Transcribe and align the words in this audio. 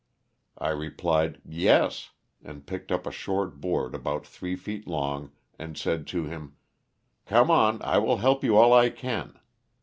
I 0.57 0.69
replied," 0.69 1.39
Yes," 1.47 2.09
and 2.43 2.65
picked 2.65 2.91
up 2.91 3.05
a 3.05 3.11
short 3.11 3.61
board 3.61 3.93
about 3.93 4.25
three 4.25 4.55
feet 4.55 4.87
long 4.87 5.31
and 5.59 5.77
said 5.77 6.07
to 6.07 6.23
him," 6.25 6.55
Come 7.27 7.51
on, 7.51 7.83
I 7.83 7.99
will 7.99 8.17
help 8.17 8.43
you 8.43 8.57
all 8.57 8.73
I 8.73 8.89
can." 8.89 9.37